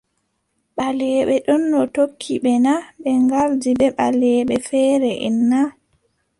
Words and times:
Ɓaleeɓe 0.75 1.35
ɗono 1.47 1.79
tokki 1.95 2.33
ɓe 2.43 2.53
na, 2.65 2.73
ɓe 3.01 3.11
ngardi 3.25 3.69
ɓe 3.79 3.87
ɓaleeɓe 3.97 4.55
feereʼen 4.67 5.37
na? 5.51 5.59